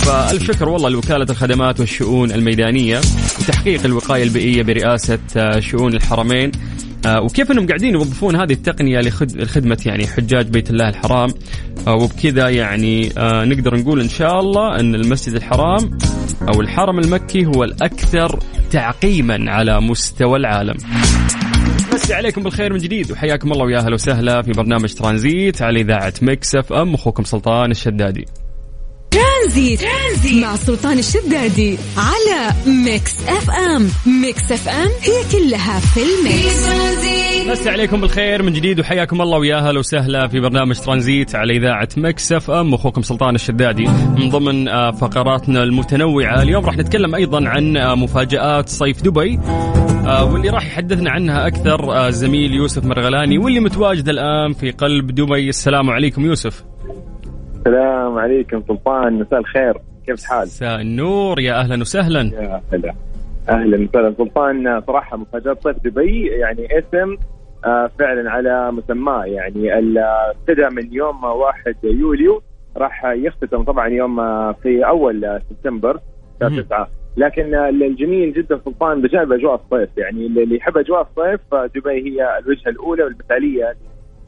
فالف 0.07 0.43
شكر 0.43 0.69
والله 0.69 0.89
لوكالة 0.89 1.25
الخدمات 1.29 1.79
والشؤون 1.79 2.31
الميدانية 2.31 2.97
وتحقيق 3.39 3.85
الوقاية 3.85 4.23
البيئية 4.23 4.63
برئاسة 4.63 5.19
شؤون 5.59 5.93
الحرمين 5.93 6.51
آه، 7.05 7.21
وكيف 7.21 7.51
انهم 7.51 7.67
قاعدين 7.67 7.93
يوظفون 7.93 8.35
هذه 8.35 8.53
التقنية 8.53 8.99
لخدمة 8.99 9.77
يعني 9.85 10.07
حجاج 10.07 10.47
بيت 10.47 10.69
الله 10.69 10.89
الحرام 10.89 11.29
آه، 11.87 11.95
وبكذا 11.95 12.49
يعني 12.49 13.11
آه، 13.17 13.45
نقدر 13.45 13.75
نقول 13.75 14.01
إن 14.01 14.09
شاء 14.09 14.39
الله 14.39 14.79
إن 14.79 14.95
المسجد 14.95 15.35
الحرام 15.35 15.97
أو 16.53 16.61
الحرم 16.61 16.99
المكي 16.99 17.45
هو 17.45 17.63
الأكثر 17.63 18.39
تعقيما 18.71 19.51
على 19.51 19.81
مستوى 19.81 20.37
العالم. 20.37 20.77
مسي 21.93 22.13
عليكم 22.13 22.43
بالخير 22.43 22.73
من 22.73 22.79
جديد 22.79 23.11
وحياكم 23.11 23.51
الله 23.51 23.65
ويا 23.65 23.79
أهلا 23.79 23.93
وسهلا 23.93 24.41
في 24.41 24.51
برنامج 24.51 24.93
ترانزيت 24.93 25.61
على 25.61 25.81
إذاعة 25.81 26.13
Mix 26.21 26.55
FM 26.55 26.93
أخوكم 26.93 27.23
سلطان 27.23 27.71
الشدادي. 27.71 28.25
ترانزيت. 29.47 29.81
ترانزيت. 29.81 30.43
مع 30.43 30.55
سلطان 30.55 30.99
الشدادي 30.99 31.77
على 31.97 32.53
Mix 32.85 33.23
FM. 33.27 33.87
Mix 34.21 34.51
FM 34.51 34.89
هي 35.01 35.31
كلها 35.31 35.79
في 35.79 35.99
ال 35.99 36.13
mix. 36.13 36.67
مسي 37.47 37.69
عليكم 37.69 38.01
بالخير 38.01 38.43
من 38.43 38.53
جديد 38.53 38.79
وحياكم 38.79 39.21
الله 39.21 39.37
ويا 39.37 39.55
أهلا 39.55 39.79
وسهلا 39.79 40.27
في 40.27 40.39
برنامج 40.39 40.79
ترانزيت 40.79 41.35
على 41.35 41.57
إذاعة 41.57 41.87
Mix 41.97 42.31
FM. 42.31 42.73
أخوكم 42.73 43.01
سلطان 43.01 43.35
الشدادي 43.35 43.87
من 44.17 44.29
ضمن 44.29 44.67
آه، 44.67 44.91
فقراتنا 44.91 45.63
المتنوعة. 45.63 46.41
اليوم 46.41 46.65
راح 46.65 46.77
نتكلم 46.77 47.15
أيضا 47.15 47.49
عن 47.49 47.77
آه، 47.77 47.95
مفاجآت 47.95 48.69
صيف 48.69 49.01
دبي 49.01 49.39
آه، 50.07 50.25
واللي 50.33 50.49
راح 50.49 50.65
يحدثنا 50.65 51.11
عنها 51.11 51.47
أكثر 51.47 52.09
الزميل 52.09 52.53
يوسف 52.53 52.85
مرغلاني 52.85 53.37
واللي 53.37 53.59
متواجد 53.59 54.09
الآن 54.09 54.53
في 54.53 54.71
قلب 54.71 55.11
دبي. 55.11 55.49
السلام 55.49 55.89
عليكم 55.89 56.25
يوسف. 56.25 56.63
السلام 57.67 58.17
عليكم 58.17 58.63
سلطان 58.67 59.13
مساء 59.13 59.39
الخير. 59.39 59.77
كيف 60.05 60.19
الحال؟ 60.19 60.41
مساء 60.41 60.81
النور. 60.81 61.39
يا 61.39 61.53
أهلا 61.53 61.81
وسهلا. 61.81 62.21
يا 62.21 62.61
هلا. 62.73 62.93
أهلا 63.49 63.83
وسهلا. 63.83 64.13
سلطان 64.17 64.81
صراحة 64.81 65.17
مفاجآت 65.17 65.63
صيف 65.63 65.77
دبي 65.83 66.27
يعني 66.27 66.67
اسم 66.79 67.17
آه، 67.65 67.91
فعلا 67.99 68.31
على 68.31 68.71
مسماه. 68.71 69.25
يعني 69.25 69.79
ابتدى 69.99 70.69
من 70.69 70.93
يوم 70.93 71.23
1 71.23 71.75
يوليو 71.83 72.41
راح 72.77 73.05
يختتم 73.05 73.63
طبعا 73.63 73.87
يوم 73.87 74.19
آه، 74.19 74.55
في 74.63 74.87
أول 74.87 75.41
سبتمبر 75.49 75.99
شهر 76.41 76.61
9 76.61 76.89
لكن 77.17 77.55
الجميل 77.55 78.33
جدا 78.33 78.59
سلطان 78.65 79.01
بجانب 79.01 79.31
أجواء 79.33 79.55
الصيف. 79.55 79.89
يعني 79.97 80.25
اللي 80.25 80.55
يحب 80.55 80.77
أجواء 80.77 81.01
الصيف 81.01 81.41
دبي 81.75 81.91
هي 81.91 82.39
الوجهة 82.39 82.69
الأولى 82.69 83.03
والمثالية 83.03 83.75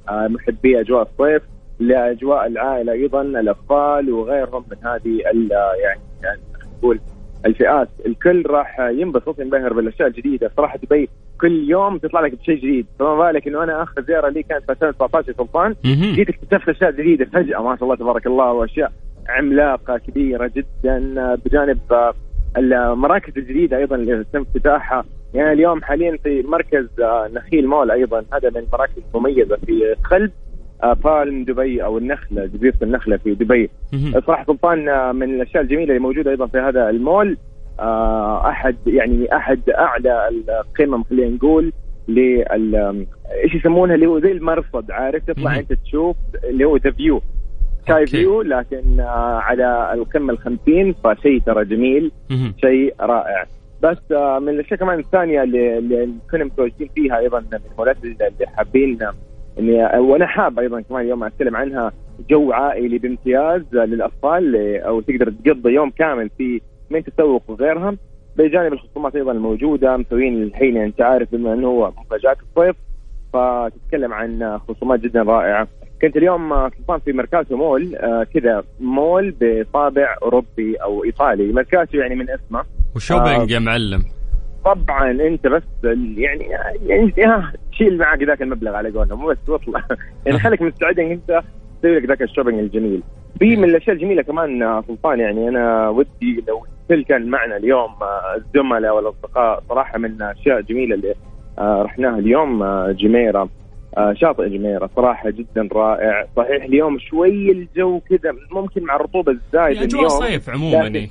آه، 0.10 0.27
محبي 0.27 0.79
أجواء 0.79 1.01
الصيف. 1.01 1.41
لأجواء 1.79 2.48
العائلة 2.48 2.93
أيضا 2.93 3.21
الأطفال 3.21 4.13
وغيرهم 4.13 4.65
من 4.71 4.77
هذه 4.88 5.19
يعني 5.19 6.00
يعني 6.24 6.39
نقول 6.77 7.00
الفئات. 7.45 7.89
الكل 8.05 8.43
راح 8.45 8.79
ينبسط 8.79 9.39
ينبهر 9.39 9.74
بالأشياء 9.74 10.07
الجديدة. 10.07 10.51
صراحة 10.57 10.77
دبي 10.77 11.09
كل 11.41 11.69
يوم 11.69 11.98
تطلع 11.98 12.21
لك 12.21 12.36
بشيء 12.39 12.57
جديد. 12.57 12.86
فما 13.00 13.15
بالك 13.17 13.48
إنه 13.48 13.63
أنا 13.63 13.83
آخر 13.83 14.01
زيارة 14.01 14.29
لي 14.29 14.43
كانت 14.43 14.65
في 14.65 14.71
2019 14.71 15.33
سلطان؟ 15.33 15.75
جيت 16.15 16.29
اكتشفت 16.29 16.69
أشياء 16.69 16.91
جديدة 16.91 17.25
فجأة 17.25 17.62
ما 17.62 17.75
شاء 17.75 17.83
الله 17.83 17.95
تبارك 17.95 18.27
الله 18.27 18.51
وأشياء 18.51 18.91
عملاقة 19.29 19.98
كبيرة 19.98 20.51
جدا 20.55 21.36
بجانب 21.36 21.79
المراكز 22.57 23.38
الجديدة 23.38 23.77
أيضا 23.77 23.95
اللي 23.95 24.25
تم 24.33 24.41
افتتاحها. 24.41 25.05
يعني 25.33 25.53
اليوم 25.53 25.81
حاليا 25.83 26.17
في 26.24 26.41
مركز 26.41 26.88
نخيل 27.33 27.67
مول 27.67 27.91
أيضا 27.91 28.24
هذا 28.33 28.50
من 28.50 28.57
المراكز 28.57 29.01
المميزة 29.13 29.57
في 29.65 29.95
قلب 30.12 30.31
بالم 30.83 31.43
دبي 31.43 31.83
أو 31.83 31.98
النخلة 31.98 32.45
جزيرة 32.45 32.77
النخلة 32.81 33.17
في 33.17 33.33
دبي. 33.33 33.69
صراحة 34.25 34.45
سلطان 34.45 34.89
آه، 34.89 35.12
من 35.12 35.36
الأشياء 35.36 35.63
الجميلة 35.63 35.89
اللي 35.89 36.00
موجودة 36.00 36.31
أيضا 36.31 36.48
في 36.48 36.57
هذا 36.57 36.89
المول 36.89 37.38
آه، 37.79 38.50
أحد 38.50 38.75
يعني 38.88 39.36
أحد 39.36 39.69
أعلى 39.69 40.29
القمم 40.29 41.03
خلينا 41.03 41.36
نقول 41.36 41.74
لل 42.07 43.05
إيش 43.43 43.55
يسمونها؟ 43.55 43.95
اللي 43.95 44.05
هو 44.05 44.19
زي 44.19 44.31
المرصد 44.31 44.91
عارف؟ 44.91 45.24
تطلع 45.24 45.59
أنت 45.59 45.74
تشوف 45.74 46.15
اللي 46.43 46.65
هو 46.65 46.77
The 46.77 46.91
View 46.91 47.21
Sky 47.81 48.07
View 48.07 48.41
لكن 48.41 49.00
آه، 49.00 49.39
على 49.39 49.93
القمة 49.93 50.33
ال 50.33 50.38
50 50.38 50.93
فشيء 50.93 51.41
ترى 51.41 51.65
جميل 51.65 52.12
شيء 52.62 52.93
رائع. 53.00 53.45
بس 53.83 54.12
من 54.12 54.50
الأشياء 54.50 54.79
كمان 54.79 55.00
الثانية 55.00 55.43
اللي, 55.43 55.77
اللي 55.77 56.09
كنا 56.31 56.43
متواجدين 56.43 56.89
فيها 56.95 57.17
أيضا 57.17 57.39
من 57.39 57.59
المولات 57.71 57.98
اللي 58.03 58.48
حابين 58.57 58.98
إني 59.59 59.99
وأنا 59.99 60.25
حاب 60.25 60.59
أيضا 60.59 60.81
كمان 60.81 61.01
اليوم 61.01 61.23
أتكلم 61.23 61.55
عنها 61.55 61.91
جو 62.29 62.51
عائلي 62.51 62.97
بامتياز 62.97 63.61
للأطفال 63.73 64.55
أو 64.81 65.01
تقدر 65.01 65.33
تقضي 65.45 65.73
يوم 65.73 65.89
كامل 65.89 66.29
في 66.37 66.61
من 66.89 67.03
تسوق 67.03 67.43
وغيرها. 67.47 67.95
بجانب 68.37 68.73
الخصومات 68.73 69.15
أيضا 69.15 69.31
الموجودة 69.31 69.97
مسوين 69.97 70.43
الحين 70.43 70.75
يعني 70.75 70.87
أنت 70.87 71.01
عارف 71.01 71.31
بما 71.31 71.53
أنه 71.53 71.67
هو 71.67 71.91
مفاجآت 71.97 72.37
الصيف 72.41 72.75
فتتكلم 73.33 74.13
عن 74.13 74.59
خصومات 74.67 74.99
جدا 74.99 75.21
رائعة. 75.21 75.67
كنت 76.01 76.17
اليوم 76.17 76.69
سلطان 76.69 76.99
في 76.99 77.13
ميركاتو 77.13 77.57
مول 77.57 77.95
آه 77.95 78.23
كذا 78.23 78.63
مول 78.79 79.33
بطابع 79.41 80.15
أوروبي 80.23 80.75
أو 80.75 81.03
إيطالي. 81.03 81.53
ميركاتو 81.53 81.97
يعني 81.97 82.15
من 82.15 82.29
اسمه. 82.29 82.63
و 82.95 83.02
shopping 83.02 83.51
آه 83.51 83.55
يا 83.55 83.59
معلم. 83.59 84.03
طبعا 84.65 85.11
أنت 85.11 85.47
بس 85.47 85.63
يعني 86.17 86.49
يعني 86.85 87.13
شيل 87.71 87.97
معك 87.97 88.23
ذاك 88.23 88.41
المبلغ 88.41 88.75
على 88.75 88.89
قولهم 88.89 89.27
بس 89.27 89.49
واطلع. 89.49 89.83
يعني 90.25 90.39
خليك 90.39 90.61
مستعد 90.61 90.99
إنك 90.99 91.11
أنت 91.11 91.43
تسوي 91.79 91.99
لك 91.99 92.05
ذاك 92.05 92.21
ال 92.21 92.26
shopping 92.26 92.59
الجميل. 92.59 93.03
في 93.39 93.55
من 93.55 93.63
الأشياء 93.63 93.95
الجميلة 93.95 94.21
كمان 94.21 94.81
سلطان 94.87 95.19
يعني 95.19 95.49
أنا 95.49 95.89
ودي 95.89 96.43
لو 96.47 96.65
كل 96.89 97.03
كان 97.03 97.27
معنا 97.27 97.57
اليوم 97.57 97.91
الزملاء 98.35 98.95
والأصدقاء 98.95 99.63
صراحة 99.69 99.97
من 99.97 100.05
الأشياء 100.05 100.59
الجميلة 100.59 100.95
اللي 100.95 101.15
آه، 101.59 101.81
رحناها 101.81 102.19
اليوم 102.19 102.63
آه، 102.63 102.91
جميرة. 102.91 103.49
آه، 103.97 104.13
شاطئ 104.13 104.49
جميرة 104.49 104.89
صراحة 104.95 105.29
جدا 105.29 105.69
رائع. 105.71 106.27
صحيح 106.35 106.63
اليوم 106.63 106.99
شوي 106.99 107.51
الجو 107.51 107.99
كذا 107.99 108.35
ممكن 108.51 108.83
مع 108.83 108.95
الرطوبة 108.95 109.31
الزايدة 109.31 109.85
اليوم 109.85 110.07
صيف 110.07 110.49
عموما 110.49 111.07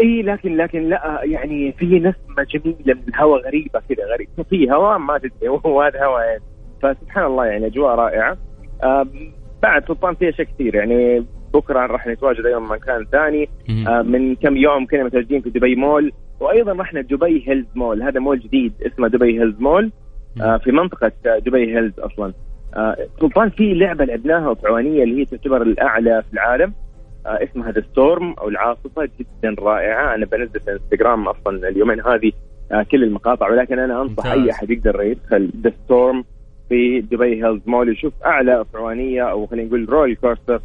إي 0.00 0.22
لكن 0.22 0.56
لكن 0.56 0.88
لا 0.88 1.20
يعني 1.24 1.72
في 1.72 1.86
نسمه 1.86 2.46
جميله 2.50 2.94
من 2.94 3.08
الهواء 3.08 3.46
غريبة 3.46 3.80
كذا 3.88 4.04
غريب. 4.14 4.28
في 4.50 4.70
هواء 4.70 4.98
ما 4.98 5.18
تدري. 5.18 5.48
وهذا 5.64 6.04
هواء 6.04 6.24
يعني. 6.24 6.42
فسبحان 6.82 7.24
الله 7.24 7.46
يعني 7.46 7.66
أجواء 7.66 7.94
رائعة. 7.94 8.36
بعد 9.62 9.86
سلطان 9.88 10.14
في 10.14 10.28
اشياء 10.28 10.48
كثير. 10.48 10.74
يعني 10.74 11.26
بكرة 11.54 11.86
راح 11.86 12.06
نتواجد 12.06 12.46
أيضا 12.46 12.58
مكان 12.58 13.04
ثاني. 13.12 13.48
من 14.04 14.34
كم 14.34 14.56
يوم 14.56 14.86
كنا 14.86 15.04
متواجدين 15.04 15.40
في 15.40 15.50
دبي 15.50 15.76
مول. 15.76 16.12
وأيضا 16.40 16.72
رحنا 16.72 17.00
دبي 17.00 17.44
هيلز 17.48 17.66
مول. 17.74 18.02
هذا 18.02 18.20
مول 18.20 18.40
جديد 18.40 18.72
اسمه 18.86 19.08
دبي 19.08 19.40
هيلز 19.40 19.60
مول. 19.60 19.92
في 20.36 20.72
منطقة 20.72 21.12
دبي 21.46 21.76
هيلز 21.76 22.00
أصلا. 22.00 22.32
سلطان 23.20 23.50
في 23.50 23.74
لعبة 23.74 24.04
لعبناها 24.04 24.48
أفعوانية 24.48 25.04
اللي 25.04 25.20
هي 25.20 25.24
تعتبر 25.24 25.62
الأعلى 25.62 26.22
في 26.22 26.32
العالم. 26.32 26.72
آه، 26.72 26.85
اسمها 27.26 27.72
The 27.72 27.80
Storm 27.92 28.32
أو 28.38 28.48
العاصفة 28.48 29.08
جدا 29.20 29.54
رائعة 29.62 30.14
أنا 30.14 30.26
بنزل 30.26 30.60
في 30.60 30.72
إنستغرام 30.72 31.28
أصلا 31.28 31.68
اليومين 31.68 32.00
هذه 32.00 32.32
آه، 32.72 32.82
كل 32.90 33.04
المقاطع 33.04 33.50
ولكن 33.50 33.78
أنا 33.78 34.02
أنصح. 34.02 34.26
أي 34.26 34.50
أحد 34.50 34.70
يقدر 34.70 35.02
يدخل 35.02 35.50
The 35.62 35.70
Storm 35.84 36.24
في 36.68 37.00
دبي 37.00 37.44
هيلز 37.44 37.60
مول 37.66 37.88
يشوف 37.92 38.12
أعلى 38.24 38.64
أفعوانية 38.72 39.22
أو 39.22 39.46
خلينا 39.46 39.68
نقول 39.68 39.88
roller 39.88 40.14
coaster 40.16 40.60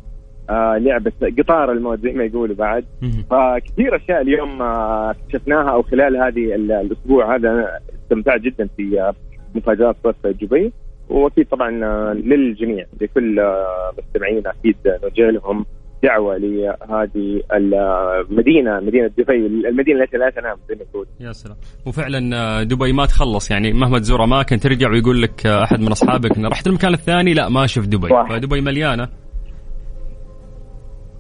آه 0.50 0.77
لعبة 0.77 1.12
قطار 1.38 1.72
الموت 1.72 2.00
زي 2.00 2.12
ما 2.12 2.24
يقولوا 2.24 2.56
بعد. 2.56 2.86
فكثير 3.30 3.96
أشياء 3.96 4.22
اليوم 4.22 4.62
آه، 4.62 5.12
اكتشفناها 5.12 5.70
أو 5.72 5.82
خلال 5.82 6.18
هذه 6.18 6.56
ال- 6.56 6.72
الأسبوع 6.72 7.36
هذا 7.36 7.50
أنا 7.51 7.80
استمتعت 8.03 8.41
جدا 8.41 8.70
في 8.77 9.01
آه، 9.01 9.13
مفاجآت 9.56 9.96
صيف 10.03 10.27
دبي 10.27 10.72
وأكيد 11.10 11.48
طبعا 11.48 11.86
آه، 11.86 12.13
للجميع 12.13 12.86
لكل 13.01 13.39
آه، 13.39 13.91
مستمعينا 13.98 14.50
أكيد 14.60 14.75
نوجه 15.03 15.30
لهم 15.30 15.65
دعوة 16.03 16.38
لهذه 16.38 17.41
المدينة 17.53 18.79
مدينة 18.79 19.08
دبي 19.17 19.46
المدينة 19.70 20.03
التي 20.03 20.17
لا 20.17 20.29
تنام 20.29 20.58
زي 20.70 20.75
ما 20.75 20.81
يقول 20.81 21.08
يا 21.20 21.31
سلام. 21.31 21.58
وفعلا 21.86 22.36
آه، 22.36 22.63
دبي 22.63 22.93
ما 22.93 23.05
تخلص. 23.05 23.51
يعني 23.51 23.74
مهما 23.74 24.00
تزور 24.00 24.24
اماكن 24.24 24.60
ترجع 24.60 24.89
ويقول 24.91 25.22
لك 25.22 25.46
آه، 25.46 25.63
أحد 25.63 25.79
من 25.79 25.88
أصحابك 25.91 26.38
انه 26.38 26.50
رحت 26.50 26.67
المكان 26.67 26.93
الثاني 26.93 27.34
لا 27.34 27.50
ما 27.50 27.67
شفت 27.67 27.89
دبي. 27.89 28.10
صح. 28.10 28.29
فدبي 28.29 28.62
مليانة. 28.62 29.08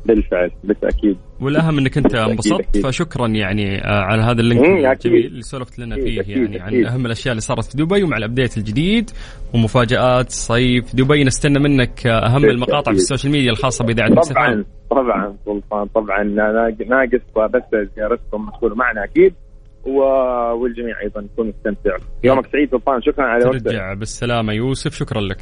بالفعل 0.05 0.51
بالتأكيد 0.63 1.17
والأهم 1.41 1.77
إنك 1.77 1.97
أنت 1.97 2.15
انبسطت. 2.15 2.77
فشكرا 2.77 3.27
يعني 3.27 3.83
آه، 3.83 4.01
على 4.01 4.21
هذا 4.21 4.41
ال 4.41 4.46
link 4.46 4.63
أكيد. 4.85 4.85
الجميل 5.11 5.25
اللي 5.25 5.41
سولفت 5.41 5.79
لنا 5.79 5.95
فيه 5.95 6.21
أكيد، 6.21 6.37
يعني 6.37 6.59
عن. 6.59 6.85
أهم 6.85 7.05
الأشياء 7.05 7.31
اللي 7.31 7.41
صارت 7.41 7.63
في 7.65 7.77
دبي 7.77 8.03
ومع 8.03 8.17
ال 8.17 8.23
update 8.23 8.57
الجديد 8.57 9.09
ومفاجآت 9.53 10.29
صيف 10.29 10.95
دبي 10.95 11.23
نستنى 11.23 11.59
منك 11.59 12.07
آه، 12.07 12.25
أهم 12.25 12.45
المقاطع 12.45 12.91
في. 12.91 12.97
ال 12.97 13.02
social 13.02 13.31
media 13.33 13.51
الخاصة 13.51 13.85
بإذاعة 13.85 14.09
طبعا. 14.13 14.65
طبعا 14.91 15.35
سلطان 15.45 15.85
طبعا 15.87 16.23
ناق- 16.23 16.87
ناقص 16.87 17.49
بس 17.53 17.87
زيارتكم 17.95 18.49
تكونوا 18.57 18.75
معنا 18.77 19.03
أكيد 19.03 19.33
و... 19.85 19.99
والجميع 20.53 21.01
أيضا 21.01 21.21
يكون 21.21 21.47
مستمتع 21.47 21.97
يومك 22.23 22.47
سعيد 22.51 22.71
سلطان 22.71 23.01
شكرا 23.01 23.25
على 23.25 23.45
وقتك 23.45 23.63
ترجع 23.63 23.93
بالسلامة 23.93 24.53
يوسف 24.53 24.93
شكرا 24.95 25.21
لك 25.21 25.37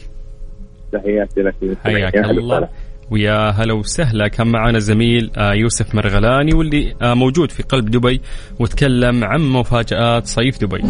تحياتي 0.92 1.42
لك 1.42 1.56
حياك 1.84 2.16
الله. 2.16 2.70
ويا 3.12 3.50
هلا 3.50 3.74
وسهلا. 3.74 4.28
كان 4.28 4.48
معنا 4.48 4.80
زميل 4.80 5.32
آه، 5.38 5.54
يوسف 5.54 5.96
مرغلاني 5.96 6.54
واللي 6.54 6.96
آه، 7.01 7.13
موجود 7.13 7.51
في 7.51 7.63
قلب 7.63 7.92
دبي 7.92 8.22
وتكلم 8.60 9.24
عن 9.24 9.42
مفاجآت 9.42 10.25
صيف 10.28 10.60
دبي. 10.62 10.82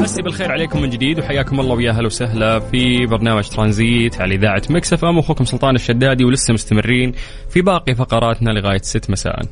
مسي 0.00 0.22
بالخير 0.22 0.52
عليكم 0.52 0.82
من 0.82 0.90
جديد 0.90 1.18
وحياكم 1.18 1.60
الله 1.60 1.74
ويا 1.74 1.92
هلا 1.92 2.06
وسهلا 2.06 2.58
في 2.58 3.06
برنامج 3.06 3.48
ترانزيت 3.48 4.20
على 4.20 4.34
إذاعة 4.34 4.62
Mix 4.70 4.92
FM 4.92 5.18
أخوكم 5.18 5.44
سلطان 5.44 5.74
الشدادي 5.74 6.24
ولسه 6.24 6.54
مستمرين 6.54 7.12
في 7.50 7.62
باقي 7.62 7.94
فقراتنا 7.94 8.50
لغاية 8.50 8.80
6 8.82 9.10
مساء. 9.10 9.42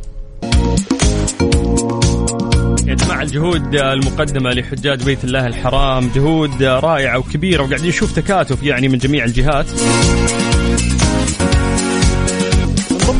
يا 2.87 2.95
جماعة 2.95 3.23
الجهود 3.23 3.75
المقدمة 3.75 4.50
لحجاج 4.50 5.04
بيت 5.04 5.25
الله 5.25 5.47
الحرام 5.47 6.11
جهود 6.14 6.62
رائعة 6.62 7.19
وكبيرة 7.19 7.62
وقاعدين 7.62 7.88
نشوف 7.88 8.12
تكاتف 8.12 8.62
يعني 8.62 8.88
من 8.88 8.99
جميع 8.99 9.25
الجهات. 9.25 9.66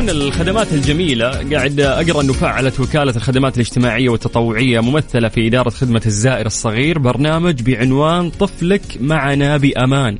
ضمن 0.05 0.21
الخدمات 0.21 0.73
الجميلة 0.73 1.29
قاعد 1.51 1.79
أقرأ 1.79 2.21
أنه 2.21 2.33
فعلت 2.33 2.79
وكالة 2.79 3.15
الخدمات 3.15 3.55
الاجتماعية 3.55 4.09
والتطوعية 4.09 4.79
ممثلة 4.79 5.29
في 5.29 5.47
إدارة 5.47 5.69
خدمة 5.69 6.01
الزائر 6.05 6.45
الصغير. 6.45 6.99
برنامج 6.99 7.61
بعنوان 7.61 8.29
طفلك 8.29 8.81
معنا 8.99 9.57
بأمان. 9.57 10.17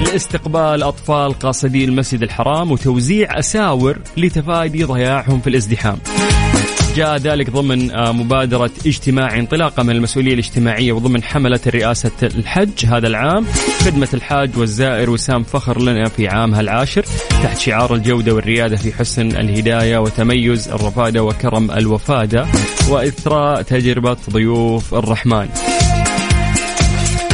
لاستقبال 0.00 0.82
أطفال 0.82 1.38
قاصدي 1.38 1.84
المسجد 1.84 2.22
الحرام 2.22 2.72
وتوزيع 2.72 3.38
أساور 3.38 3.98
لتفادي 4.16 4.84
ضياعهم 4.84 5.40
في 5.40 5.50
الازدحام. 5.50 5.98
جاء 6.96 7.16
ذلك 7.16 7.50
ضمن 7.50 7.90
آه، 7.90 8.12
مبادرة 8.12 8.70
اجتماع 8.86 9.38
انطلاقة 9.38 9.82
من 9.82 9.90
المسؤولية 9.90 10.32
الاجتماعية 10.32 10.92
وضمن 10.92 11.22
حملة 11.22 11.60
رئاسة 11.66 12.10
الحج 12.22 12.86
هذا 12.86 13.06
العام. 13.06 13.46
خدمة 13.84 14.08
الحاج 14.14 14.58
والزائر 14.58 15.10
وسام 15.10 15.42
فخر 15.42 15.80
لنا 15.80 16.08
في 16.08 16.28
عامها 16.28 16.60
العاشر 16.60 17.02
تحت 17.42 17.58
شعار 17.58 17.94
الجودة 17.94 18.34
والريادة 18.34 18.76
في 18.76 18.92
حسن 18.92 19.26
الهداية 19.26 19.98
وتميز 19.98 20.68
الرفادة 20.68 21.22
وكرم 21.22 21.70
الوفادة 21.70 22.46
وإثراء 22.88 23.62
تجربة 23.62 24.16
ضيوف 24.30 24.94
الرحمن. 24.94 25.48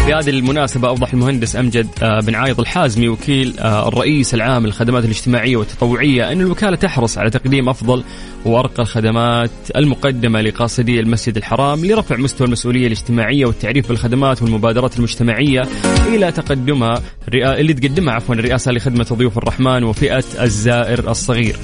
في 0.09 0.14
هذه 0.14 0.31
المناسبة 0.31 0.88
أوضح 0.88 1.12
المهندس 1.12 1.57
أمجد 1.57 1.88
آه، 2.03 2.21
بن 2.21 2.35
عايض 2.35 2.61
الحازمي 2.61 3.09
وكيل 3.09 3.59
آه، 3.59 3.88
الرئيس 3.88 4.35
العام 4.35 4.66
للخدمات 4.66 5.05
الاجتماعية 5.05 5.57
والتطوعية 5.57 6.33
أن 6.33 6.40
الوكالة 6.40 6.77
تحرص 6.77 7.18
على 7.18 7.31
تقديم 7.31 7.68
أفضل 7.68 8.05
وأرقى 8.44 8.83
الخدمات 8.83 9.51
المقدمة 9.77 10.40
لقاصدي 10.40 11.01
المسجد 11.01 11.37
الحرام 11.37 11.85
لرفع 11.85 12.16
مستوى 12.16 12.47
المسؤولية 12.47 12.87
الاجتماعية 12.87 13.47
والتعريف 13.47 13.88
بالخدمات 13.88 14.42
والمبادرات 14.42 14.97
المجتمعية 14.97 15.62
إلى 16.07 16.33
تقدمها 16.33 17.03
اللي 17.35 17.75
تقدمها 17.75 18.14
عفوا 18.14 18.35
الرئاسة 18.35 18.73
لخدمة 18.73 19.07
ضيوف 19.12 19.38
الرحمن 19.38 19.85
وفئة 19.85 20.25
الزائر 20.42 21.11
الصغير. 21.11 21.57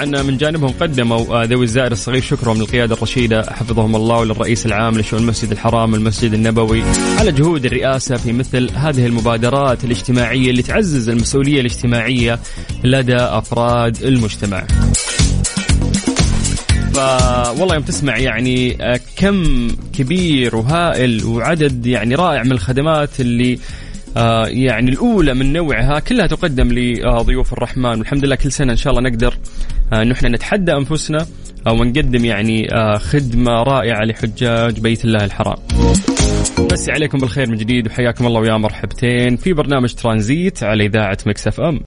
طبعا 0.00 0.22
من 0.22 0.36
جانبهم 0.36 0.72
قدموا 0.80 1.42
آه، 1.42 1.44
ذوي 1.44 1.64
الزائر 1.64 1.92
الصغير 1.92 2.22
شكرهم 2.22 2.58
للقيادة 2.58 2.94
الرشيدة 2.94 3.42
حفظهم 3.42 3.96
الله 3.96 4.16
وللرئيس 4.16 4.66
العام 4.66 4.98
لشؤون 4.98 5.22
المسجد 5.22 5.50
الحرام 5.50 5.92
والمسجد 5.92 6.32
النبوي 6.32 6.82
على 7.18 7.32
جهود 7.32 7.64
الرئاسة 7.64 8.16
في 8.16 8.32
مثل 8.32 8.70
هذه 8.74 9.06
المبادرات 9.06 9.84
الاجتماعية 9.84 10.50
اللي 10.50 10.62
تعزز 10.62 11.08
المسؤولية 11.08 11.60
الاجتماعية 11.60 12.38
لدى 12.84 13.16
أفراد 13.16 14.02
المجتمع. 14.02 14.66
والله 17.58 17.74
يوم 17.74 17.84
تسمع 17.84 18.18
يعني 18.18 18.76
آه، 18.80 19.00
كم 19.16 19.68
كبير 19.92 20.56
وهائل 20.56 21.24
وعدد 21.24 21.86
يعني 21.86 22.14
رائع 22.14 22.42
من 22.42 22.52
الخدمات 22.52 23.20
اللي 23.20 23.58
آه، 24.16 24.46
يعني 24.46 24.90
الأولى 24.90 25.34
من 25.34 25.52
نوعها 25.52 25.98
كلها 25.98 26.26
تقدم 26.26 26.72
لضيوف 26.72 27.52
الرحمن 27.52 27.98
والحمد 27.98 28.24
لله 28.24 28.36
كل 28.36 28.52
سنة 28.52 28.72
إن 28.72 28.76
شاء 28.76 28.92
الله 28.92 29.10
نقدر 29.10 29.34
آه، 29.92 30.12
إحنا 30.12 30.28
نتحدى 30.28 30.72
أنفسنا 30.72 31.26
أو 31.66 31.84
نقدم 31.84 32.24
يعني 32.24 32.74
آه، 32.74 32.96
خدمة 32.96 33.62
رائعة 33.62 34.04
لحجاج 34.04 34.80
بيت 34.80 35.04
الله 35.04 35.24
الحرام. 35.24 35.56
بس 36.72 36.88
عليكم 36.88 37.18
بالخير 37.18 37.50
من 37.50 37.56
جديد 37.56 37.86
وحياكم 37.86 38.26
الله 38.26 38.40
ويا 38.40 38.56
مرحبتين 38.56 39.36
في 39.36 39.52
برنامج 39.52 39.94
ترانزيت 39.94 40.62
على 40.62 40.86
إذاعة 40.86 41.18
مكسف 41.26 41.60
أم. 41.60 41.78